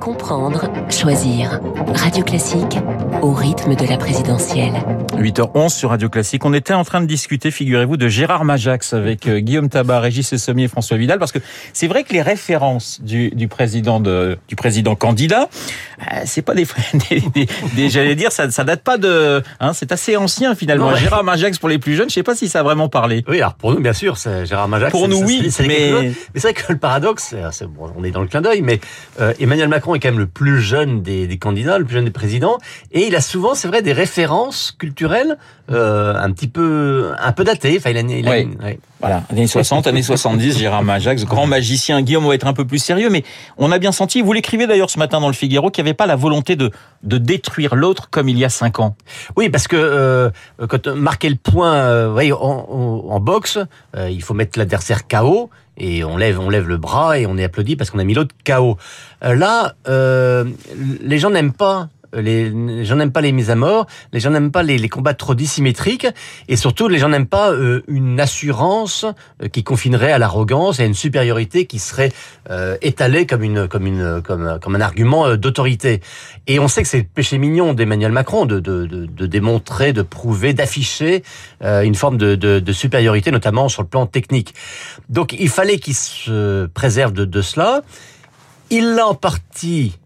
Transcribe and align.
Comprendre, 0.00 0.70
choisir. 0.90 1.60
Radio 1.94 2.22
Classique 2.22 2.78
au 3.22 3.32
rythme 3.32 3.74
de 3.74 3.86
la 3.86 3.96
présidentielle. 3.96 4.72
8h11 5.16 5.70
sur 5.70 5.90
Radio 5.90 6.08
Classique. 6.08 6.44
On 6.44 6.52
était 6.52 6.74
en 6.74 6.84
train 6.84 7.00
de 7.00 7.06
discuter, 7.06 7.50
figurez-vous, 7.50 7.96
de 7.96 8.06
Gérard 8.06 8.44
Majax 8.44 8.92
avec 8.92 9.26
euh, 9.26 9.40
Guillaume 9.40 9.68
Tabar, 9.68 10.02
Régis 10.02 10.36
Sommier 10.36 10.64
et 10.64 10.68
François 10.68 10.96
Vidal, 10.98 11.18
parce 11.18 11.32
que 11.32 11.38
c'est 11.72 11.86
vrai 11.88 12.04
que 12.04 12.12
les 12.12 12.22
références 12.22 13.00
du, 13.00 13.30
du 13.30 13.48
président 13.48 13.98
de, 13.98 14.38
du 14.48 14.54
président 14.56 14.94
candidat, 14.94 15.48
euh, 16.00 16.20
c'est 16.26 16.42
pas 16.42 16.54
des, 16.54 16.66
des, 17.10 17.46
des, 17.74 17.88
j'allais 17.88 18.14
dire, 18.14 18.30
ça, 18.32 18.50
ça 18.50 18.62
date 18.64 18.82
pas 18.82 18.98
de, 18.98 19.42
hein, 19.60 19.72
c'est 19.72 19.90
assez 19.92 20.16
ancien 20.16 20.54
finalement. 20.54 20.86
Non, 20.88 20.92
ouais. 20.92 21.00
Gérard 21.00 21.24
Majax 21.24 21.58
pour 21.58 21.68
les 21.70 21.78
plus 21.78 21.94
jeunes, 21.96 22.10
je 22.10 22.14
sais 22.14 22.22
pas 22.22 22.34
si 22.36 22.48
ça 22.48 22.60
a 22.60 22.62
vraiment 22.62 22.88
parlé. 22.88 23.24
Oui, 23.28 23.38
alors 23.38 23.54
pour 23.54 23.72
nous, 23.72 23.80
bien 23.80 23.94
sûr, 23.94 24.18
c'est 24.18 24.44
Gérard 24.46 24.68
Majax. 24.68 24.90
Pour 24.92 25.02
c'est- 25.02 25.08
nous, 25.08 25.18
ça, 25.20 25.24
oui, 25.24 25.50
mais-. 25.66 25.92
Mais 26.34 26.40
c'est 26.40 26.52
vrai 26.52 26.54
que 26.54 26.72
le 26.72 26.78
paradoxe, 26.78 27.34
c'est- 27.52 27.66
bon, 27.66 27.90
on 27.96 28.04
est 28.04 28.10
dans 28.10 28.20
le 28.20 28.28
clin 28.28 28.42
d'œil, 28.42 28.60
mais 28.62 28.80
euh, 29.20 29.32
Emmanuel 29.40 29.68
Macron 29.68 29.85
est 29.94 30.00
quand 30.00 30.10
même 30.10 30.18
le 30.18 30.26
plus 30.26 30.60
jeune 30.60 31.02
des, 31.02 31.26
des 31.26 31.38
candidats, 31.38 31.78
le 31.78 31.84
plus 31.84 31.94
jeune 31.94 32.04
des 32.04 32.10
présidents, 32.10 32.58
et 32.92 33.06
il 33.06 33.16
a 33.16 33.20
souvent, 33.20 33.54
c'est 33.54 33.68
vrai, 33.68 33.82
des 33.82 33.92
références 33.92 34.74
culturelles 34.78 35.38
euh, 35.70 36.14
un 36.14 36.30
petit 36.32 36.48
peu, 36.48 37.12
un 37.18 37.32
peu 37.32 37.44
datées. 37.44 37.76
Enfin, 37.78 37.90
il 37.90 37.96
a, 37.96 38.00
il 38.00 38.26
a 38.26 38.30
ouais. 38.30 38.78
Voilà, 39.00 39.24
années 39.30 39.46
60, 39.46 39.86
années 39.86 40.02
70, 40.02 40.58
Gérard 40.58 40.82
Majax, 40.82 41.24
grand 41.24 41.46
magicien. 41.46 42.00
Guillaume 42.00 42.24
on 42.24 42.28
va 42.28 42.34
être 42.34 42.46
un 42.46 42.54
peu 42.54 42.64
plus 42.64 42.78
sérieux, 42.78 43.10
mais 43.10 43.24
on 43.58 43.70
a 43.70 43.78
bien 43.78 43.92
senti, 43.92 44.22
vous 44.22 44.32
l'écrivez 44.32 44.66
d'ailleurs 44.66 44.90
ce 44.90 44.98
matin 44.98 45.20
dans 45.20 45.26
le 45.26 45.34
Figaro, 45.34 45.70
qu'il 45.70 45.84
n'y 45.84 45.90
avait 45.90 45.94
pas 45.94 46.06
la 46.06 46.16
volonté 46.16 46.56
de, 46.56 46.70
de 47.02 47.18
détruire 47.18 47.74
l'autre 47.74 48.08
comme 48.10 48.28
il 48.28 48.38
y 48.38 48.44
a 48.44 48.48
cinq 48.48 48.80
ans. 48.80 48.96
Oui, 49.36 49.50
parce 49.50 49.68
que 49.68 49.76
euh, 49.76 50.30
quand 50.68 50.86
marquer 50.86 51.28
le 51.28 51.36
point, 51.36 51.74
euh, 51.74 52.08
voyez, 52.10 52.32
en, 52.32 52.38
en, 52.38 53.04
en 53.10 53.20
boxe, 53.20 53.58
euh, 53.96 54.08
il 54.10 54.22
faut 54.22 54.34
mettre 54.34 54.58
l'adversaire 54.58 55.06
KO 55.06 55.50
et 55.78 56.04
on 56.04 56.16
lève, 56.16 56.40
on 56.40 56.50
lève 56.50 56.68
le 56.68 56.76
bras 56.76 57.18
et 57.18 57.26
on 57.26 57.36
est 57.36 57.44
applaudi 57.44 57.76
parce 57.76 57.90
qu'on 57.90 57.98
a 57.98 58.04
mis 58.04 58.14
l'autre 58.14 58.34
KO. 58.44 58.78
Euh, 59.24 59.34
là, 59.34 59.74
euh, 59.88 60.44
les 61.00 61.18
gens 61.18 61.30
n'aiment 61.30 61.52
pas. 61.52 61.88
Les, 62.16 62.50
les 62.50 62.84
gens 62.84 62.96
n'aiment 62.96 63.12
pas 63.12 63.20
les 63.20 63.32
mises 63.32 63.50
à 63.50 63.54
mort, 63.54 63.86
les 64.12 64.20
gens 64.20 64.30
n'aiment 64.30 64.50
pas 64.50 64.62
les, 64.62 64.88
combats 64.88 65.14
trop 65.14 65.34
dissymétriques, 65.34 66.06
et 66.48 66.56
surtout 66.56 66.88
les 66.88 66.98
gens 66.98 67.08
n'aiment 67.08 67.26
pas 67.26 67.52
euh, 67.52 67.82
une 67.88 68.18
assurance 68.20 69.04
euh, 69.42 69.48
qui 69.48 69.64
confinerait 69.64 70.12
à 70.12 70.18
l'arrogance 70.18 70.80
et 70.80 70.84
à 70.84 70.86
une 70.86 70.94
supériorité 70.94 71.66
qui 71.66 71.78
serait 71.78 72.12
euh, 72.50 72.76
étalée 72.82 73.26
comme 73.26 73.42
une 73.42 73.68
comme 73.68 73.86
une 73.86 74.22
comme, 74.22 74.74
un 74.74 74.80
argument 74.80 75.36
d'autorité. 75.36 76.00
Et 76.46 76.58
on 76.58 76.68
sait 76.68 76.82
que 76.82 76.88
c'est 76.88 76.98
le 76.98 77.04
péché 77.04 77.38
mignon 77.38 77.74
d'Emmanuel 77.74 78.12
Macron 78.12 78.46
de, 78.46 78.58
démontrer, 79.26 79.92
de 79.92 80.02
prouver, 80.02 80.54
d'afficher 80.54 81.22
une 81.62 81.94
forme 81.94 82.16
de 82.16 82.72
supériorité, 82.72 83.30
notamment 83.30 83.68
sur 83.68 83.82
le 83.82 83.88
plan 83.88 84.06
technique. 84.06 84.54
Donc 85.08 85.32
il 85.32 85.48
fallait 85.48 85.78
qu'il 85.78 85.94
se 85.94 86.66
préserve 86.66 87.12
de, 87.12 87.24
de 87.24 87.42
cela. 87.42 87.82
Il 88.70 88.94
l'a 88.94 89.06
en 89.06 89.14
partie 89.14 89.98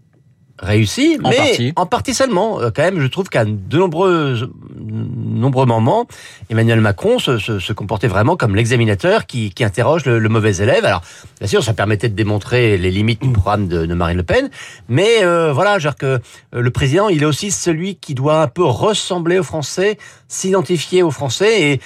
réussi, 0.60 1.18
En 1.24 1.30
mais 1.30 1.36
partie. 1.36 1.72
en 1.76 1.86
partie 1.86 2.14
seulement. 2.14 2.60
Euh, 2.60 2.70
Quand 2.74 2.82
même, 2.82 3.00
je 3.00 3.06
trouve 3.06 3.28
qu'à 3.28 3.44
de 3.44 3.76
nombreux 3.76 4.50
nombreux 4.76 5.66
moments, 5.66 6.06
Emmanuel 6.50 6.80
Macron 6.80 7.18
se, 7.18 7.38
se, 7.38 7.58
se 7.58 7.72
comportait 7.72 8.08
vraiment 8.08 8.36
comme 8.36 8.54
l'examinateur 8.54 9.26
qui, 9.26 9.50
qui 9.50 9.64
interroge 9.64 10.04
le, 10.04 10.18
le 10.18 10.28
mauvais 10.28 10.56
élève. 10.56 10.84
Alors, 10.84 11.02
bien 11.38 11.48
sûr, 11.48 11.64
ça 11.64 11.72
permettait 11.72 12.08
de 12.08 12.14
démontrer 12.14 12.76
les 12.76 12.90
limites 12.90 13.22
du 13.22 13.30
programme 13.30 13.68
de, 13.68 13.86
de 13.86 13.94
Marine 13.94 14.18
Le 14.18 14.22
Pen, 14.22 14.50
mais 14.88 15.22
euh, 15.22 15.52
voilà, 15.52 15.78
dire 15.78 15.96
que 15.96 16.06
euh, 16.06 16.18
le 16.52 16.70
président, 16.70 17.08
il 17.08 17.22
est 17.22 17.26
aussi 17.26 17.50
celui 17.50 17.96
qui 17.96 18.14
doit 18.14 18.42
un 18.42 18.48
peu 18.48 18.64
ressembler 18.64 19.38
aux 19.38 19.44
Français, 19.44 19.96
s'identifier 20.28 21.02
aux 21.02 21.10
Français, 21.10 21.62
et 21.72 21.80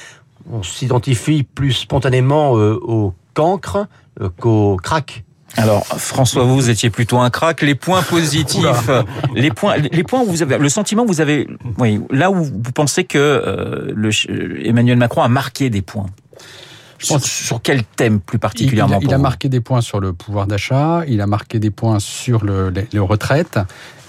on 0.50 0.62
s'identifie 0.62 1.42
plus 1.44 1.72
spontanément 1.72 2.56
euh, 2.56 2.78
au 2.82 3.14
cancre 3.34 3.86
euh, 4.20 4.28
qu'au 4.40 4.76
crack. 4.82 5.24
Alors, 5.56 5.84
François, 5.86 6.44
vous, 6.44 6.54
vous 6.54 6.70
étiez 6.70 6.90
plutôt 6.90 7.18
un 7.18 7.30
crack. 7.30 7.62
Les 7.62 7.74
points 7.74 8.02
positifs, 8.08 8.90
les 9.34 9.50
points, 9.50 9.76
les 9.78 10.04
points 10.04 10.20
où 10.22 10.26
vous 10.26 10.42
avez, 10.42 10.58
le 10.58 10.68
sentiment 10.68 11.02
que 11.04 11.08
vous 11.08 11.20
avez, 11.20 11.48
oui, 11.78 12.00
là 12.10 12.30
où 12.30 12.44
vous 12.44 12.72
pensez 12.74 13.04
que 13.04 13.18
euh, 13.18 13.92
le, 13.94 14.10
Emmanuel 14.66 14.96
Macron 14.98 15.22
a 15.22 15.28
marqué 15.28 15.70
des 15.70 15.82
points. 15.82 16.06
Je 16.98 17.06
pense- 17.08 17.24
sur, 17.24 17.46
sur 17.46 17.62
quel 17.62 17.84
thème 17.84 18.20
plus 18.20 18.36
Il, 18.36 18.38
il 18.38 18.40
particulièrement 18.40 18.96
a, 18.96 19.00
il 19.02 19.12
a 19.12 19.18
marqué 19.18 19.48
des 19.48 19.60
points 19.60 19.80
sur 19.80 20.00
le 20.00 20.12
pouvoir 20.12 20.46
d'achat, 20.46 21.02
il 21.06 21.20
a 21.20 21.26
marqué 21.26 21.58
des 21.58 21.70
points 21.70 21.98
sur 22.00 22.44
le, 22.44 22.70
les, 22.70 22.86
les 22.92 22.98
retraites. 22.98 23.58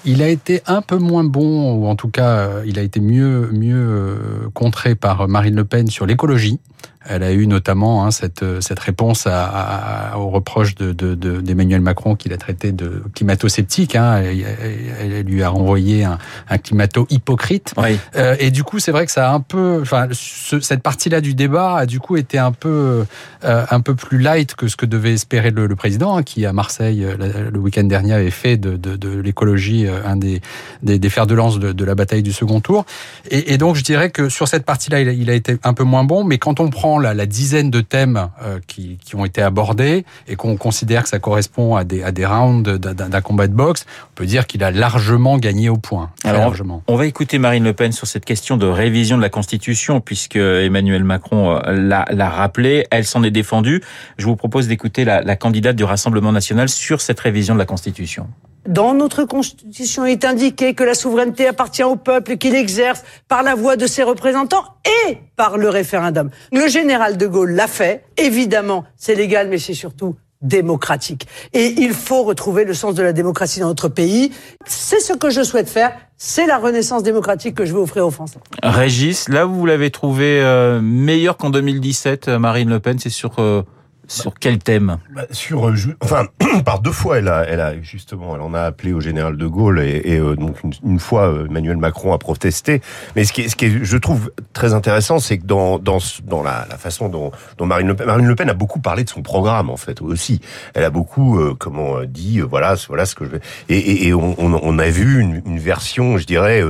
Il 0.08 0.22
a 0.22 0.30
été 0.30 0.62
un 0.68 0.84
peu 0.84 0.98
moins 0.98 1.24
bon, 1.24 1.74
ou 1.74 1.88
en 1.88 1.96
tout 1.96 2.10
cas, 2.10 2.30
euh, 2.38 2.64
il 2.68 2.78
a 2.78 2.84
été 2.84 3.00
mieux, 3.00 3.50
mieux 3.52 3.76
euh, 3.76 4.16
contré 4.54 4.94
par 4.94 5.28
Marine 5.28 5.56
Le 5.56 5.66
Pen 5.66 5.88
sur 5.88 6.06
l'écologie. 6.06 6.60
Elle 7.08 7.24
a 7.24 7.32
eu 7.32 7.48
notamment 7.48 8.06
hein, 8.06 8.12
cette, 8.12 8.44
euh, 8.44 8.62
cette 8.62 8.80
réponse 8.80 9.28
à, 9.28 9.46
à, 9.46 10.18
aux 10.18 10.30
reproches 10.30 10.76
de, 10.76 10.92
de, 10.94 11.16
de, 11.16 11.42
d'Emmanuel 11.42 11.82
Macron 11.82 12.16
qu'il 12.16 12.34
a 12.34 12.38
traité 12.38 12.72
de 12.72 13.04
climato-sceptique. 13.14 13.96
Hein. 13.96 14.18
Elle, 14.24 14.40
elle- 14.42 15.12
elle 15.14 15.26
lui 15.26 15.44
a 15.44 15.50
renvoyé 15.50 16.04
un, 16.04 16.18
un 16.50 16.58
climato-hypocrite. 16.58 17.74
Oui. 17.78 18.00
Euh, 18.16 18.36
et 18.40 18.52
du 18.52 18.64
coup, 18.64 18.80
c'est 18.80 18.92
vrai 18.92 19.06
que 19.06 19.12
ça 19.12 19.30
a 19.30 19.34
un 19.34 19.40
peu, 19.40 19.80
enfin, 19.82 20.08
ce- 20.12 20.60
cette 20.60 20.82
partie-là 20.82 21.22
du 21.22 21.34
débat 21.36 21.76
a 21.78 21.86
du 21.86 22.00
coup 22.00 22.18
été 22.18 22.38
un 22.38 22.52
peu, 22.52 23.06
euh, 23.44 23.66
un 23.70 23.82
peu 23.82 23.96
plus 23.96 24.20
light 24.20 24.56
que 24.56 24.68
ce 24.68 24.76
que 24.76 24.86
devait 24.86 25.14
espérer 25.14 25.52
le, 25.52 25.68
le 25.68 25.76
président, 25.76 26.18
hein, 26.18 26.24
qui 26.24 26.46
à 26.46 26.54
Marseille 26.54 27.06
la- 27.20 27.50
le 27.52 27.60
week-end 27.60 27.84
dernier 27.84 28.14
avait 28.14 28.32
fait 28.32 28.58
de, 28.58 28.78
de, 28.78 28.96
de 28.96 29.20
l'écologie 29.20 29.88
un 30.06 30.16
des, 30.16 30.42
des, 30.84 31.00
des 31.00 31.10
fers 31.10 31.28
de 31.28 31.36
lance 31.36 31.60
de, 31.60 31.72
de 31.72 31.86
la 31.86 31.96
bataille 31.96 32.24
du 32.24 32.34
second 32.34 32.60
tour. 32.62 32.86
Et, 33.30 33.54
et 33.54 33.58
donc, 33.58 33.76
je 33.76 33.84
dirais 33.84 34.10
que 34.10 34.30
sur 34.30 34.48
cette 34.48 34.66
partie-là, 34.66 35.02
il, 35.02 35.10
a- 35.10 35.14
il 35.14 35.30
a 35.30 35.34
été 35.34 35.58
un 35.64 35.74
peu 35.74 35.84
moins 35.84 36.04
bon. 36.04 36.24
Mais 36.24 36.38
quand 36.38 36.60
on 36.60 36.70
prend 36.70 36.95
la, 37.00 37.14
la 37.14 37.26
dizaine 37.26 37.70
de 37.72 37.82
thèmes 37.82 38.30
euh, 38.42 38.60
qui, 38.68 38.98
qui 39.04 39.16
ont 39.16 39.26
été 39.26 39.42
abordés 39.42 40.06
et 40.28 40.36
qu'on 40.36 40.58
considère 40.58 41.04
que 41.04 41.10
ça 41.10 41.20
correspond 41.20 41.76
à 41.76 41.84
des, 41.84 42.04
à 42.04 42.12
des 42.12 42.26
rounds 42.26 42.78
d'un 42.78 43.22
combat 43.22 43.48
de 43.48 43.54
boxe, 43.54 43.86
on 44.12 44.16
peut 44.16 44.26
dire 44.26 44.48
qu'il 44.48 44.64
a 44.64 44.72
largement 44.72 45.38
gagné 45.38 45.70
au 45.70 45.78
point. 45.78 46.12
Alors, 46.24 46.42
largement. 46.42 46.84
On 46.88 46.96
va 46.96 47.06
écouter 47.06 47.38
Marine 47.38 47.64
Le 47.64 47.74
Pen 47.74 47.92
sur 47.92 48.08
cette 48.08 48.26
question 48.26 48.58
de 48.58 48.66
révision 48.66 49.18
de 49.18 49.22
la 49.22 49.30
Constitution, 49.30 50.02
puisque 50.02 50.36
Emmanuel 50.36 51.04
Macron 51.04 51.58
euh, 51.58 51.72
l'a 51.72 52.06
l'a 52.12 52.30
rappelé. 52.30 52.86
Elle 52.92 53.06
s'en 53.06 53.24
est 53.24 53.32
défendue. 53.32 53.82
Je 54.18 54.26
vous 54.26 54.36
propose 54.36 54.68
d'écouter 54.68 55.06
la, 55.06 55.22
la 55.22 55.36
candidate 55.36 55.76
du 55.76 55.84
Rassemblement 55.84 56.32
national 56.32 56.70
sur 56.70 57.02
cette 57.02 57.20
révision 57.20 57.54
de 57.54 57.60
la 57.60 57.66
Constitution. 57.66 58.28
Dans 58.68 58.94
notre 58.96 59.26
Constitution, 59.26 60.06
il 60.06 60.14
est 60.14 60.26
indiqué 60.26 60.74
que 60.74 60.84
la 60.84 60.96
souveraineté 60.96 61.48
appartient 61.48 61.84
au 61.84 61.96
peuple, 61.96 62.38
qu'il 62.38 62.56
exerce 62.56 63.04
par 63.28 63.44
la 63.44 63.54
voix 63.54 63.76
de 63.76 63.86
ses 63.86 64.02
représentants 64.02 64.64
et 65.08 65.18
par 65.36 65.58
le 65.58 65.70
référendum. 65.70 66.32
Le 66.52 66.68
général 66.68 67.18
de 67.18 67.28
Gaulle 67.28 67.52
l'a 67.52 67.68
fait. 67.68 68.04
Évidemment, 68.18 68.86
c'est 68.98 69.14
légal, 69.14 69.50
mais 69.50 69.60
c'est 69.60 69.76
surtout 69.76 70.16
démocratique. 70.42 71.28
Et 71.54 71.76
il 71.78 71.94
faut 71.94 72.24
retrouver 72.24 72.66
le 72.66 72.74
sens 72.74 72.96
de 72.96 73.04
la 73.04 73.14
démocratie 73.14 73.60
dans 73.60 73.68
notre 73.68 73.88
pays. 73.88 74.32
C'est 74.66 75.00
ce 75.00 75.14
que 75.14 75.30
je 75.30 75.44
souhaite 75.44 75.70
faire. 75.70 75.94
C'est 76.18 76.46
la 76.46 76.58
renaissance 76.58 77.04
démocratique 77.04 77.56
que 77.56 77.66
je 77.66 77.74
veux 77.74 77.82
offrir 77.82 78.06
aux 78.06 78.12
Français. 78.12 78.40
Régis, 78.64 79.30
là 79.30 79.46
vous 79.46 79.66
l'avez 79.66 79.92
trouvé 79.92 80.40
euh, 80.42 80.82
meilleur 80.82 81.38
qu'en 81.38 81.50
2017, 81.50 82.28
euh, 82.28 82.40
Marine 82.40 82.70
Le 82.70 82.80
Pen. 82.80 82.98
C'est 83.00 83.10
sur 83.10 83.40
euh, 83.40 83.64
sur 84.08 84.34
quel 84.40 84.60
thème 84.60 84.98
Bah, 85.14 85.24
sur, 85.32 85.68
euh, 85.68 85.76
enfin, 86.02 86.26
par 86.66 86.80
deux 86.80 86.92
fois, 86.92 87.18
elle 87.18 87.28
a, 87.28 87.44
elle 87.48 87.62
a 87.62 87.82
justement, 87.82 88.36
elle 88.36 88.42
en 88.42 88.54
a 88.54 88.62
appelé 88.62 88.94
au 88.94 89.02
général 89.02 89.38
de 89.38 89.48
Gaulle 89.48 89.80
et, 89.80 90.02
et, 90.04 90.20
euh, 90.20 90.36
donc 90.36 90.58
une, 90.84 91.00
fois, 91.00 91.32
euh, 91.32 91.48
Emmanuel 91.48 91.78
Macron 91.78 92.14
a 92.14 92.18
protesté. 92.18 92.82
Mais 93.16 93.24
ce 93.24 93.34
qui, 93.34 93.42
est, 93.42 93.50
ce 93.50 93.56
qui 93.56 93.66
est, 93.66 93.84
je 93.84 93.98
trouve 93.98 94.32
très 94.54 94.74
intéressant, 94.74 95.20
c'est 95.20 95.38
que 95.38 95.46
dans 95.46 95.80
dans 95.80 95.98
dans 96.24 96.44
la, 96.44 96.66
la 96.70 96.78
façon 96.78 97.10
dont, 97.10 97.32
dont 97.58 97.66
Marine 97.66 97.88
Le 97.88 97.96
Pen, 97.96 98.08
Marine 98.08 98.28
Le 98.28 98.36
Pen 98.36 98.50
a 98.50 98.54
beaucoup 98.54 98.80
parlé 98.80 99.04
de 99.04 99.10
son 99.10 99.22
programme 99.22 99.70
en 99.70 99.78
fait 99.78 100.02
aussi. 100.02 100.42
Elle 100.74 100.84
a 100.84 100.90
beaucoup, 100.90 101.40
euh, 101.40 101.56
comment 101.58 101.98
euh, 101.98 102.06
dit, 102.06 102.40
voilà, 102.42 102.76
voilà 102.88 103.06
ce 103.06 103.16
que 103.16 103.26
je 103.26 103.32
vais. 103.32 103.42
Et, 103.70 103.78
et, 103.78 104.08
et 104.08 104.14
on, 104.14 104.36
on, 104.40 104.80
a 104.80 104.90
vu 104.90 105.20
une, 105.22 105.42
une 105.46 105.60
version, 105.60 106.18
je 106.18 106.26
dirais, 106.26 106.62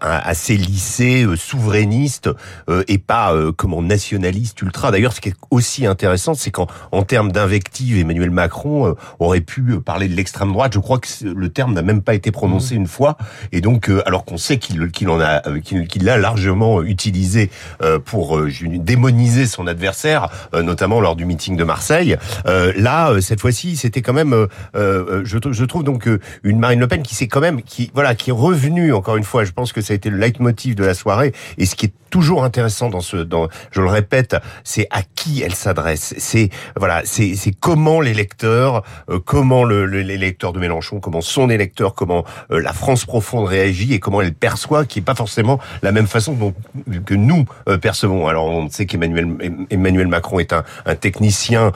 assez 0.00 0.56
lissée, 0.56 1.24
euh, 1.24 1.36
souverainiste 1.36 2.30
euh, 2.68 2.84
et 2.88 2.98
pas 2.98 3.32
euh, 3.32 3.52
comment 3.52 3.82
nationaliste 3.82 4.60
ultra. 4.62 4.90
D'ailleurs, 4.90 5.12
ce 5.12 5.20
qui 5.20 5.30
est 5.30 5.36
aussi 5.50 5.86
intéressant, 5.86 6.34
c'est 6.34 6.50
qu'en 6.50 6.66
en 6.92 7.02
termes 7.02 7.32
d'invective, 7.32 7.98
Emmanuel 7.98 8.30
Macron 8.30 8.86
euh, 8.88 8.94
aurait 9.18 9.40
pu 9.40 9.62
euh, 9.70 9.80
parler 9.80 10.08
de 10.08 10.14
l'extrême 10.14 10.52
droite. 10.52 10.72
Je 10.74 10.78
crois 10.78 10.98
que 10.98 11.08
le 11.22 11.48
terme 11.48 11.72
n'a 11.74 11.82
même 11.82 12.02
pas 12.02 12.14
été 12.14 12.30
prononcé 12.30 12.74
une 12.74 12.86
fois. 12.86 13.16
Et 13.52 13.60
donc, 13.60 13.88
euh, 13.88 14.02
alors 14.06 14.24
qu'on 14.24 14.38
sait 14.38 14.58
qu'il 14.58 14.90
qu'il 14.90 15.08
en 15.08 15.20
a, 15.20 15.46
euh, 15.48 15.60
qu'il 15.60 16.04
l'a 16.04 16.18
largement 16.18 16.82
utilisé 16.82 17.50
euh, 17.82 17.98
pour 17.98 18.38
euh, 18.38 18.50
démoniser 18.62 19.46
son 19.46 19.66
adversaire, 19.66 20.28
euh, 20.54 20.62
notamment 20.62 21.00
lors 21.00 21.16
du 21.16 21.24
meeting 21.24 21.56
de 21.56 21.64
Marseille. 21.64 22.16
Euh, 22.46 22.72
là, 22.76 23.10
euh, 23.10 23.20
cette 23.20 23.40
fois-ci, 23.40 23.76
c'était 23.76 24.02
quand 24.02 24.12
même, 24.12 24.32
euh, 24.32 24.46
euh, 24.74 25.22
je, 25.24 25.38
trou- 25.38 25.52
je 25.52 25.64
trouve 25.64 25.84
donc 25.84 26.06
euh, 26.08 26.20
une 26.42 26.58
Marine 26.58 26.80
Le 26.80 26.88
Pen 26.88 27.02
qui 27.02 27.14
s'est 27.14 27.28
quand 27.28 27.40
même, 27.40 27.62
qui 27.62 27.90
voilà, 27.94 28.14
qui 28.14 28.30
est 28.30 28.34
revenue 28.34 28.92
encore 28.92 29.16
une 29.16 29.24
fois. 29.24 29.44
Je 29.44 29.52
pense 29.52 29.69
que 29.72 29.80
ça 29.80 29.92
a 29.92 29.96
été 29.96 30.10
le 30.10 30.18
leitmotiv 30.18 30.74
de 30.74 30.84
la 30.84 30.94
soirée. 30.94 31.32
Et 31.58 31.66
ce 31.66 31.74
qui 31.76 31.92
toujours 32.10 32.44
intéressant 32.44 32.90
dans 32.90 33.00
ce, 33.00 33.16
dans, 33.16 33.48
je 33.70 33.80
le 33.80 33.88
répète, 33.88 34.36
c'est 34.64 34.86
à 34.90 35.02
qui 35.02 35.42
elle 35.42 35.54
s'adresse. 35.54 36.14
C'est 36.18 36.50
voilà, 36.76 37.02
c'est 37.04 37.36
comment 37.58 38.00
l'électeur, 38.00 38.82
euh, 39.08 39.18
comment 39.24 39.64
le 39.64 39.86
l'électeur 39.86 40.52
de 40.52 40.58
Mélenchon, 40.58 41.00
comment 41.00 41.20
son 41.20 41.48
électeur, 41.50 41.94
comment 41.94 42.24
euh, 42.50 42.60
la 42.60 42.72
France 42.72 43.04
profonde 43.04 43.46
réagit 43.46 43.94
et 43.94 44.00
comment 44.00 44.20
elle 44.20 44.34
perçoit, 44.34 44.84
qui 44.84 44.98
est 44.98 45.02
pas 45.02 45.14
forcément 45.14 45.58
la 45.82 45.92
même 45.92 46.06
façon 46.06 46.32
dont, 46.32 46.54
que 47.06 47.14
nous 47.14 47.46
euh, 47.68 47.78
percevons. 47.78 48.26
Alors 48.26 48.46
on 48.46 48.68
sait 48.68 48.86
qu'Emmanuel 48.86 49.66
Emmanuel 49.70 50.08
Macron 50.08 50.40
est 50.40 50.52
un, 50.52 50.64
un 50.86 50.94
technicien 50.96 51.72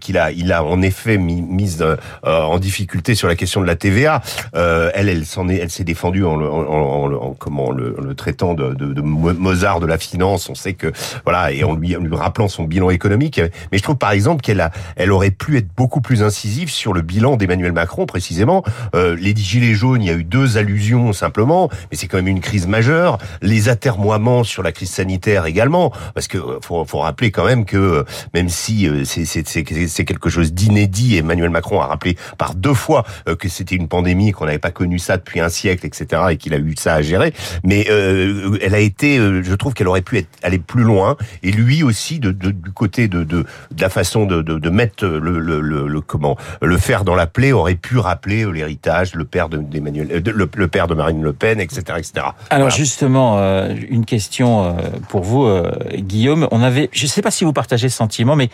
qu'il 0.00 0.18
a 0.18 0.30
il 0.30 0.52
a 0.52 0.62
en 0.64 0.82
effet 0.82 1.16
mis, 1.16 1.40
mise 1.40 1.84
en 2.22 2.58
difficulté 2.58 3.14
sur 3.14 3.28
la 3.28 3.36
question 3.36 3.60
de 3.60 3.66
la 3.66 3.76
TVA. 3.76 4.22
elle 4.52 5.08
elle 5.08 5.24
s'en 5.24 5.48
est 5.48 5.56
elle 5.56 5.70
s'est 5.70 5.84
défendue 5.84 6.24
en, 6.24 6.40
en, 6.40 6.44
en, 6.44 7.12
en 7.12 7.34
comment 7.34 7.70
le, 7.70 7.96
le 8.02 8.14
traitant 8.14 8.54
de, 8.54 8.74
de 8.74 9.00
Mozart 9.00 9.77
de 9.80 9.86
la 9.86 9.98
finance. 9.98 10.48
On 10.48 10.54
sait 10.54 10.74
que 10.74 10.92
voilà 11.24 11.52
et 11.52 11.64
en 11.64 11.74
lui, 11.74 11.96
en 11.96 12.00
lui 12.00 12.14
rappelant 12.14 12.48
son 12.48 12.64
bilan 12.64 12.90
économique. 12.90 13.40
Mais 13.72 13.78
je 13.78 13.82
trouve 13.82 13.96
par 13.96 14.12
exemple 14.12 14.42
qu'elle 14.42 14.60
a, 14.60 14.70
elle 14.96 15.12
aurait 15.12 15.30
pu 15.30 15.56
être 15.58 15.68
beaucoup 15.76 16.00
plus 16.00 16.22
incisive 16.22 16.70
sur 16.70 16.92
le 16.92 17.02
bilan 17.02 17.36
d'Emmanuel 17.36 17.72
Macron 17.72 18.06
précisément. 18.06 18.62
Euh, 18.94 19.16
les 19.18 19.34
gilets 19.34 19.74
jaunes, 19.74 20.02
il 20.02 20.08
y 20.08 20.10
a 20.10 20.14
eu 20.14 20.24
deux 20.24 20.56
allusions 20.56 21.12
simplement, 21.12 21.68
mais 21.90 21.96
c'est 21.96 22.06
quand 22.06 22.18
même 22.18 22.28
une 22.28 22.40
crise 22.40 22.66
majeure. 22.66 23.18
Les 23.42 23.68
atermoiements 23.68 24.44
sur 24.44 24.62
la 24.62 24.72
crise 24.72 24.90
sanitaire 24.90 25.46
également, 25.46 25.92
parce 26.14 26.28
que 26.28 26.38
euh, 26.38 26.58
faut, 26.62 26.84
faut 26.84 26.98
rappeler 26.98 27.30
quand 27.30 27.44
même 27.44 27.64
que 27.64 27.76
euh, 27.76 28.04
même 28.34 28.48
si 28.48 28.88
euh, 28.88 29.04
c'est 29.04 30.04
quelque 30.04 30.28
chose 30.28 30.52
d'inédit, 30.52 31.16
Emmanuel 31.16 31.50
Macron 31.50 31.80
a 31.80 31.86
rappelé 31.86 32.16
par 32.36 32.54
deux 32.54 32.74
fois 32.74 33.04
que 33.38 33.48
c'était 33.48 33.74
une 33.74 33.88
pandémie, 33.88 34.32
qu'on 34.32 34.46
n'avait 34.46 34.58
pas 34.58 34.70
connu 34.70 34.98
ça 34.98 35.16
depuis 35.16 35.40
un 35.40 35.48
siècle, 35.48 35.86
etc., 35.86 36.22
et 36.30 36.36
qu'il 36.36 36.54
a 36.54 36.58
eu 36.58 36.74
ça 36.78 36.94
à 36.94 37.02
gérer. 37.02 37.32
Mais 37.64 37.86
euh, 37.90 38.58
elle 38.62 38.74
a 38.74 38.80
été, 38.80 39.16
je 39.18 39.54
trouve 39.54 39.67
qu'elle 39.74 39.88
aurait 39.88 40.02
pu 40.02 40.18
être, 40.18 40.28
aller 40.42 40.58
plus 40.58 40.82
loin, 40.82 41.16
et 41.42 41.50
lui 41.50 41.82
aussi 41.82 42.18
de, 42.18 42.30
de 42.30 42.50
du 42.50 42.70
côté 42.72 43.08
de, 43.08 43.24
de, 43.24 43.44
de, 43.70 43.80
la 43.80 43.88
façon 43.88 44.26
de, 44.26 44.42
de, 44.42 44.58
de 44.58 44.70
mettre 44.70 45.06
le, 45.06 45.38
le, 45.38 45.60
le, 45.60 45.86
le, 45.86 46.00
comment 46.00 46.36
le 46.60 46.76
fer 46.78 47.04
dans 47.04 47.14
la 47.14 47.26
plaie 47.26 47.52
aurait 47.52 47.74
pu 47.74 47.98
rappeler 47.98 48.50
l'héritage, 48.50 49.14
le 49.14 49.24
père 49.24 49.48
d'Emmanuel, 49.48 50.08
euh, 50.10 50.20
le, 50.24 50.48
le, 50.54 50.68
père 50.68 50.86
de 50.86 50.94
Marine 50.94 51.22
Le 51.22 51.32
Pen, 51.32 51.60
etc., 51.60 51.82
etc. 51.98 52.12
Alors 52.50 52.68
voilà. 52.68 52.68
justement, 52.70 53.38
euh, 53.38 53.74
une 53.88 54.04
question 54.04 54.64
euh, 54.64 54.72
pour 55.08 55.22
vous, 55.22 55.44
euh, 55.44 55.70
Guillaume. 55.96 56.48
On 56.50 56.62
avait, 56.62 56.88
je 56.92 57.04
ne 57.04 57.08
sais 57.08 57.22
pas 57.22 57.30
si 57.30 57.44
vous 57.44 57.52
partagez 57.52 57.88
ce 57.88 57.96
sentiment, 57.96 58.36
mais 58.36 58.48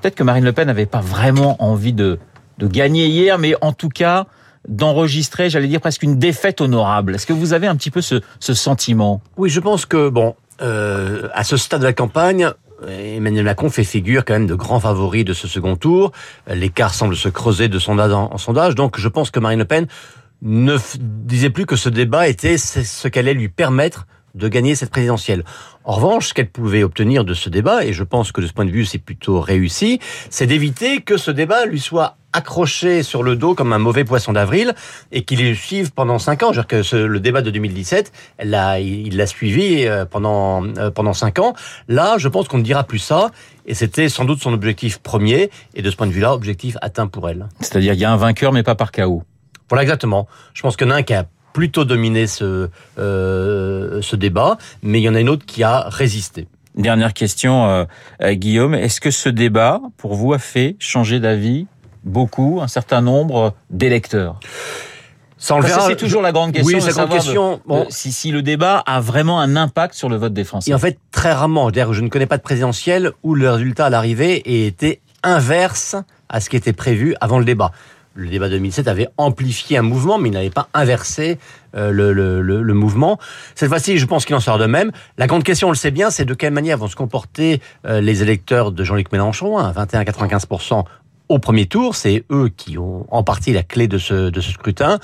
peut-être 0.00 0.14
que 0.14 0.22
Marine 0.22 0.44
Le 0.44 0.52
Pen 0.52 0.66
n'avait 0.66 0.86
pas 0.86 1.00
vraiment 1.00 1.62
envie 1.62 1.92
de 1.92 2.18
de 2.58 2.66
gagner 2.66 3.06
hier, 3.06 3.38
mais 3.38 3.54
en 3.60 3.72
tout 3.72 3.88
cas 3.88 4.26
d'enregistrer, 4.68 5.48
j'allais 5.48 5.68
dire 5.68 5.80
presque 5.80 6.02
une 6.02 6.18
défaite 6.18 6.60
honorable. 6.60 7.14
Est-ce 7.14 7.26
que 7.26 7.32
vous 7.32 7.52
avez 7.52 7.66
un 7.66 7.76
petit 7.76 7.90
peu 7.90 8.00
ce, 8.00 8.20
ce 8.40 8.54
sentiment? 8.54 9.22
Oui, 9.36 9.48
je 9.48 9.60
pense 9.60 9.86
que 9.86 10.08
bon, 10.08 10.34
euh, 10.60 11.28
à 11.32 11.44
ce 11.44 11.56
stade 11.56 11.80
de 11.80 11.86
la 11.86 11.92
campagne, 11.92 12.50
Emmanuel 12.88 13.44
Macron 13.44 13.70
fait 13.70 13.84
figure 13.84 14.24
quand 14.24 14.34
même 14.34 14.46
de 14.46 14.54
grand 14.54 14.80
favori 14.80 15.24
de 15.24 15.32
ce 15.32 15.48
second 15.48 15.76
tour. 15.76 16.12
L'écart 16.46 16.94
semble 16.94 17.16
se 17.16 17.28
creuser 17.28 17.68
de 17.68 17.78
sondage 17.78 18.12
en 18.12 18.38
sondage. 18.38 18.74
Donc 18.74 19.00
je 19.00 19.08
pense 19.08 19.30
que 19.30 19.40
Marine 19.40 19.58
Le 19.58 19.64
Pen 19.64 19.86
ne 20.42 20.76
disait 21.00 21.50
plus 21.50 21.66
que 21.66 21.76
ce 21.76 21.88
débat 21.88 22.28
était 22.28 22.56
ce 22.58 23.08
qu'allait 23.08 23.34
lui 23.34 23.48
permettre 23.48 24.06
de 24.38 24.48
gagner 24.48 24.74
cette 24.74 24.90
présidentielle. 24.90 25.44
En 25.84 25.92
revanche, 25.92 26.28
ce 26.28 26.34
qu'elle 26.34 26.48
pouvait 26.50 26.82
obtenir 26.82 27.24
de 27.24 27.34
ce 27.34 27.50
débat, 27.50 27.84
et 27.84 27.92
je 27.92 28.04
pense 28.04 28.32
que 28.32 28.40
de 28.40 28.46
ce 28.46 28.52
point 28.52 28.64
de 28.64 28.70
vue 28.70 28.84
c'est 28.84 28.98
plutôt 28.98 29.40
réussi, 29.40 30.00
c'est 30.30 30.46
d'éviter 30.46 31.00
que 31.00 31.16
ce 31.16 31.30
débat 31.30 31.66
lui 31.66 31.80
soit 31.80 32.16
accroché 32.32 33.02
sur 33.02 33.22
le 33.22 33.36
dos 33.36 33.54
comme 33.54 33.72
un 33.72 33.78
mauvais 33.78 34.04
poisson 34.04 34.32
d'avril 34.32 34.74
et 35.12 35.22
qu'il 35.22 35.46
le 35.46 35.54
suive 35.54 35.92
pendant 35.92 36.18
cinq 36.18 36.42
ans. 36.42 36.52
Je 36.52 36.60
veux 36.60 36.62
dire 36.62 36.66
que 36.66 36.82
ce, 36.82 36.96
le 36.96 37.20
débat 37.20 37.42
de 37.42 37.50
2017, 37.50 38.12
elle 38.36 38.50
l'a, 38.50 38.80
il 38.80 39.16
l'a 39.16 39.26
suivi 39.26 39.86
euh, 39.86 40.04
pendant 40.04 40.64
euh, 40.64 40.90
pendant 40.90 41.14
cinq 41.14 41.38
ans. 41.38 41.54
Là, 41.88 42.16
je 42.18 42.28
pense 42.28 42.48
qu'on 42.48 42.58
ne 42.58 42.62
dira 42.62 42.84
plus 42.84 42.98
ça. 42.98 43.30
Et 43.66 43.74
c'était 43.74 44.08
sans 44.08 44.24
doute 44.24 44.40
son 44.40 44.52
objectif 44.52 44.98
premier. 44.98 45.50
Et 45.74 45.82
de 45.82 45.90
ce 45.90 45.96
point 45.96 46.06
de 46.06 46.12
vue-là, 46.12 46.34
objectif 46.34 46.76
atteint 46.80 47.06
pour 47.06 47.28
elle. 47.28 47.48
C'est-à-dire, 47.60 47.94
il 47.94 48.00
y 48.00 48.04
a 48.04 48.12
un 48.12 48.16
vainqueur, 48.16 48.52
mais 48.52 48.62
pas 48.62 48.74
par 48.74 48.92
chaos. 48.92 49.22
Voilà, 49.68 49.82
exactement. 49.82 50.26
Je 50.54 50.62
pense 50.62 50.76
qu'il 50.76 50.86
y 50.86 50.90
en 50.90 50.94
a 50.94 50.98
un 50.98 51.02
qui 51.02 51.14
a 51.14 51.26
plutôt 51.58 51.84
dominé 51.84 52.28
ce, 52.28 52.68
euh, 53.00 54.00
ce 54.00 54.14
débat, 54.14 54.58
mais 54.84 55.00
il 55.00 55.02
y 55.02 55.08
en 55.08 55.16
a 55.16 55.20
une 55.20 55.28
autre 55.28 55.44
qui 55.44 55.64
a 55.64 55.88
résisté. 55.88 56.46
Dernière 56.76 57.12
question, 57.12 57.66
euh, 58.22 58.32
Guillaume. 58.34 58.76
Est-ce 58.76 59.00
que 59.00 59.10
ce 59.10 59.28
débat, 59.28 59.80
pour 59.96 60.14
vous, 60.14 60.32
a 60.32 60.38
fait 60.38 60.76
changer 60.78 61.18
d'avis 61.18 61.66
beaucoup, 62.04 62.60
un 62.62 62.68
certain 62.68 63.00
nombre 63.00 63.54
d'électeurs? 63.70 64.38
Ça, 65.36 65.56
c'est 65.88 65.96
toujours 65.96 66.22
la 66.22 66.30
grande 66.30 66.52
question. 66.52 66.78
Oui, 66.78 66.84
la 66.84 66.92
grande 66.92 67.10
question. 67.10 67.56
De, 67.56 67.60
bon. 67.66 67.84
de, 67.86 67.90
si, 67.90 68.12
si 68.12 68.30
le 68.30 68.42
débat 68.42 68.78
a 68.86 69.00
vraiment 69.00 69.40
un 69.40 69.56
impact 69.56 69.94
sur 69.94 70.08
le 70.08 70.14
vote 70.14 70.32
des 70.32 70.44
Français. 70.44 70.70
Et 70.70 70.74
en 70.74 70.78
fait, 70.78 70.96
très 71.10 71.32
rarement. 71.32 71.70
Je, 71.74 71.92
je 71.92 72.00
ne 72.02 72.08
connais 72.08 72.26
pas 72.26 72.36
de 72.36 72.42
présidentielle 72.42 73.10
où 73.24 73.34
le 73.34 73.50
résultat 73.50 73.86
à 73.86 73.90
l'arrivée 73.90 74.42
ait 74.48 74.68
été 74.68 75.00
inverse 75.24 75.96
à 76.28 76.38
ce 76.40 76.50
qui 76.50 76.56
était 76.56 76.72
prévu 76.72 77.16
avant 77.20 77.40
le 77.40 77.44
débat 77.44 77.72
le 78.18 78.28
débat 78.28 78.48
2007 78.48 78.88
avait 78.88 79.08
amplifié 79.16 79.78
un 79.78 79.82
mouvement, 79.82 80.18
mais 80.18 80.28
il 80.28 80.32
n'avait 80.32 80.50
pas 80.50 80.68
inversé 80.74 81.38
euh, 81.76 81.92
le, 81.92 82.74
mouvement. 82.74 83.18
Cette 83.54 83.68
fois-ci, 83.68 83.96
je 83.96 84.06
pense 84.06 84.24
qu'il 84.24 84.34
en 84.34 84.40
sort 84.40 84.58
de 84.58 84.66
même. 84.66 84.90
La 85.18 85.28
grande 85.28 85.44
question, 85.44 85.68
on 85.68 85.70
le 85.70 85.76
sait 85.76 85.92
bien, 85.92 86.10
c'est 86.10 86.24
de 86.24 86.34
quelle 86.34 86.52
manière 86.52 86.78
vont 86.78 86.88
se 86.88 86.96
comporter 86.96 87.60
euh, 87.86 88.00
les 88.00 88.22
électeurs 88.22 88.72
de 88.72 88.82
Jean-Luc 88.82 89.12
Mélenchon, 89.12 89.56
hein, 89.58 89.72
21-95% 89.72 90.84
au 91.28 91.38
premier 91.38 91.66
tour. 91.66 91.94
C'est 91.94 92.24
eux 92.32 92.50
qui 92.54 92.76
ont 92.76 93.06
en 93.10 93.22
partie 93.22 93.52
la 93.52 93.62
clé 93.62 93.86
de 93.86 93.98
ce, 93.98 94.30
de 94.30 94.40
ce 94.40 94.50
scrutin. 94.50 94.98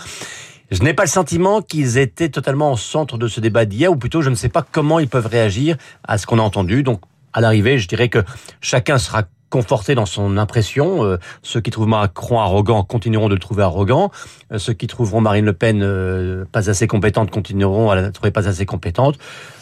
Je 0.72 0.82
n'ai 0.82 0.92
pas 0.92 1.04
le 1.04 1.08
sentiment 1.08 1.62
qu'ils 1.62 1.98
étaient 1.98 2.30
totalement 2.30 2.72
au 2.72 2.76
centre 2.76 3.16
de 3.16 3.28
ce 3.28 3.38
débat 3.38 3.64
d'hier, 3.64 3.92
ou 3.92 3.96
plutôt 3.96 4.22
je 4.22 4.30
ne 4.30 4.34
sais 4.34 4.48
pas 4.48 4.66
comment 4.68 4.98
ils 4.98 5.08
peuvent 5.08 5.26
réagir 5.26 5.76
à 6.02 6.18
ce 6.18 6.26
qu'on 6.26 6.40
a 6.40 6.42
entendu. 6.42 6.82
Donc, 6.82 7.00
à 7.32 7.40
l'arrivée, 7.40 7.78
je 7.78 7.86
dirais 7.86 8.08
que 8.08 8.24
chacun 8.60 8.98
sera 8.98 9.22
conforté 9.54 9.94
dans 9.94 10.04
son 10.04 10.36
impression. 10.36 11.04
Euh, 11.04 11.16
ceux 11.42 11.60
qui 11.60 11.70
trouvent 11.70 11.86
Macron 11.86 12.40
arrogant 12.40 12.82
continueront 12.82 13.28
de 13.28 13.34
le 13.34 13.40
trouver 13.40 13.62
arrogant. 13.62 14.10
Euh, 14.50 14.58
ceux 14.58 14.72
qui 14.72 14.88
trouveront 14.88 15.20
Marine 15.20 15.44
Le 15.44 15.52
Pen 15.52 15.80
euh, 15.80 16.44
pas 16.50 16.68
assez 16.68 16.88
compétente 16.88 17.30
continueront 17.30 17.88
à 17.88 17.94
la 17.94 18.10
trouver 18.10 18.32
pas 18.32 18.48
assez 18.48 18.66
compétente. 18.66 19.16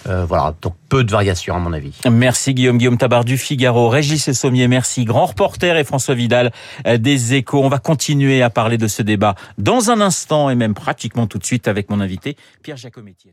Voilà, 0.05 0.55
donc 0.61 0.75
peu 0.89 1.05
de 1.05 1.13
variations 1.13 1.55
à 1.55 1.61
mon 1.61 1.73
avis. 1.73 1.95
Merci 2.11 2.55
Guillaume, 2.55 2.79
Guillaume 2.79 2.99
Tabar 2.99 3.25
du 3.25 3.39
Figaro, 3.39 3.89
Régis 3.89 4.27
et 4.27 4.35
Sommier, 4.35 4.67
merci. 4.67 5.05
Grand 5.05 5.27
reporter 5.27 5.77
et 5.77 5.85
François 5.85 6.17
Vidal 6.17 6.51
des 6.99 7.35
Échos. 7.35 7.63
On 7.63 7.69
va 7.69 7.79
continuer 7.79 8.43
à 8.43 8.51
parler 8.51 8.79
de 8.79 8.89
ce 8.89 9.03
débat 9.03 9.37
dans 9.59 9.91
un 9.91 10.01
instant 10.01 10.51
et 10.51 10.57
même 10.57 10.75
pratiquement 10.75 11.29
tout 11.29 11.39
de 11.39 11.45
suite 11.45 11.69
avec 11.69 11.89
mon 11.89 12.01
invité 12.01 12.37
Pierre 12.63 12.79
Giacometti. 12.79 13.29